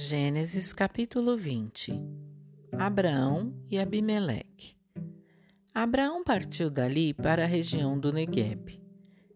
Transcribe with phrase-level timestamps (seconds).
[0.00, 1.92] Gênesis capítulo 20
[2.78, 4.76] Abraão e Abimeleque
[5.74, 8.80] Abraão partiu dali para a região do Negueb.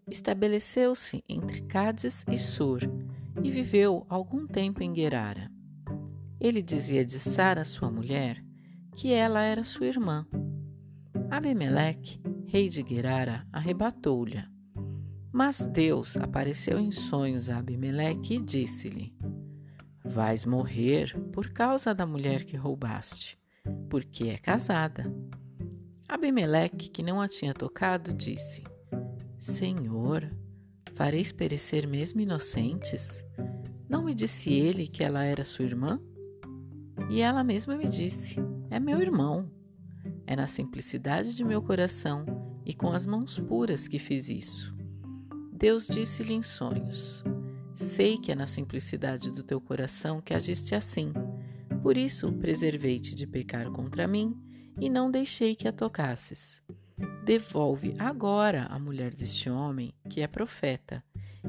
[0.09, 2.81] Estabeleceu-se entre Cádiz e Sur
[3.43, 5.51] e viveu algum tempo em Gerara.
[6.41, 8.41] Ele dizia de Sara, sua mulher,
[8.95, 10.25] que ela era sua irmã.
[11.29, 14.45] Abimeleque, rei de Gerara, arrebatou-lhe.
[15.33, 19.13] Mas Deus apareceu em sonhos a Abimeleque e disse-lhe:
[20.13, 23.39] Vais morrer por causa da mulher que roubaste,
[23.89, 25.11] porque é casada.
[26.07, 28.63] Abimeleque, que não a tinha tocado, disse:
[29.39, 30.31] Senhor,
[30.93, 33.25] fareis perecer mesmo inocentes?
[33.89, 35.99] Não me disse ele que ela era sua irmã?
[37.09, 38.37] E ela mesma me disse:
[38.71, 39.51] É meu irmão.
[40.27, 42.27] É na simplicidade de meu coração
[42.67, 44.77] e com as mãos puras que fiz isso.
[45.51, 47.25] Deus disse-lhe em sonhos:
[47.75, 51.13] Sei que é na simplicidade do teu coração que agiste assim.
[51.83, 54.37] Por isso preservei-te de pecar contra mim
[54.81, 56.63] e não deixei que a tocasses.
[57.25, 61.03] Devolve agora a mulher deste homem, que é profeta,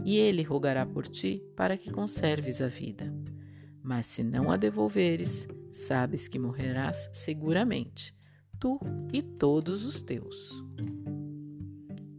[0.06, 3.14] e ele rogará por ti para que conserves a vida.
[3.82, 8.16] Mas se não a devolveres, sabes que morrerás seguramente,
[8.60, 8.80] tu
[9.12, 10.64] e todos os teus.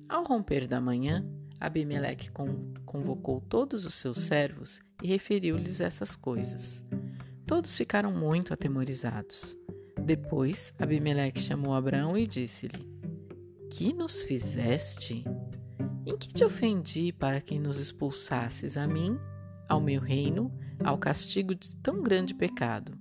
[0.09, 1.27] Ao romper da manhã,
[1.65, 2.31] Abimeleque
[2.85, 6.85] convocou todos os seus servos e referiu-lhes essas coisas.
[7.47, 9.57] Todos ficaram muito atemorizados.
[10.05, 12.87] Depois, Abimeleque chamou Abraão e disse-lhe:
[13.71, 15.25] Que nos fizeste?
[16.05, 19.19] Em que te ofendi para que nos expulsasses a mim,
[19.67, 20.53] ao meu reino,
[20.85, 22.93] ao castigo de tão grande pecado?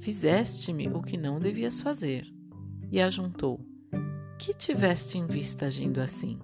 [0.00, 2.30] Fizeste-me o que não devias fazer.
[2.92, 3.58] E ajuntou:
[4.38, 6.38] Que tiveste em vista agindo assim?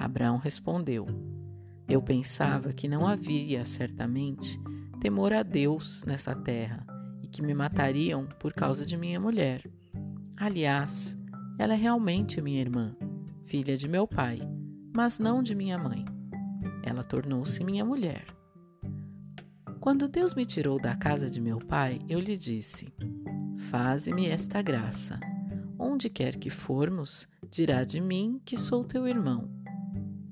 [0.00, 1.04] Abraão respondeu:
[1.86, 4.58] Eu pensava que não havia, certamente,
[4.98, 6.86] temor a Deus nessa terra
[7.22, 9.62] e que me matariam por causa de minha mulher.
[10.40, 11.14] Aliás,
[11.58, 12.96] ela é realmente minha irmã,
[13.44, 14.40] filha de meu pai,
[14.96, 16.02] mas não de minha mãe.
[16.82, 18.24] Ela tornou-se minha mulher.
[19.80, 22.90] Quando Deus me tirou da casa de meu pai, eu lhe disse:
[23.68, 25.20] Faze-me esta graça.
[25.78, 29.59] Onde quer que formos, dirá de mim que sou teu irmão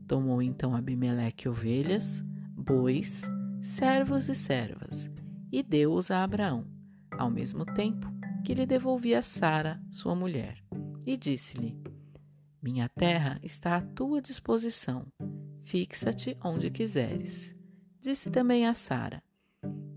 [0.08, 2.24] Tomou então Abimeleque ovelhas,
[2.56, 3.30] bois,
[3.60, 5.10] servos e servas,
[5.52, 6.66] e deu-os a Abraão,
[7.12, 8.10] ao mesmo tempo
[8.42, 10.64] que lhe devolvia Sara, sua mulher,
[11.06, 11.76] e disse-lhe:
[12.62, 15.06] Minha terra está à tua disposição,
[15.62, 17.54] fixa-te onde quiseres.
[18.00, 19.22] Disse também a Sara: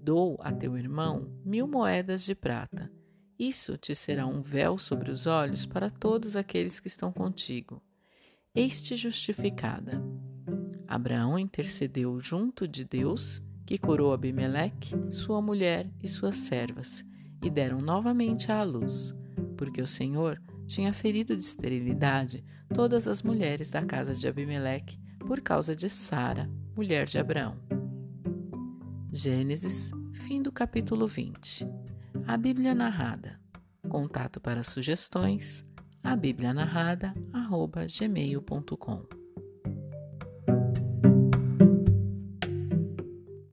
[0.03, 2.91] Dou a teu irmão mil moedas de prata.
[3.39, 7.81] Isso te será um véu sobre os olhos para todos aqueles que estão contigo
[8.53, 10.03] eis-te justificada.
[10.88, 17.06] Abraão intercedeu junto de Deus, que curou Abimeleque, sua mulher e suas servas,
[17.41, 19.16] e deram novamente à luz,
[19.57, 25.39] porque o Senhor tinha ferido de esterilidade todas as mulheres da casa de Abimeleque por
[25.39, 27.57] causa de Sara, mulher de Abraão.
[29.12, 31.68] Gênesis, fim do capítulo 20.
[32.28, 33.39] A Bíblia narrada.
[33.89, 35.66] Contato para sugestões
[36.03, 39.20] a Bíblia narrada, arroba gmail.com.